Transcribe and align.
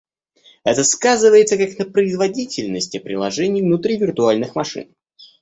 Это 0.63 0.83
сказывается 0.83 1.57
как 1.57 1.77
на 1.77 1.85
производительности 1.85 2.97
приложений 2.97 3.61
внутри 3.61 3.97
виртуальных 3.97 4.55
машин 4.55 4.95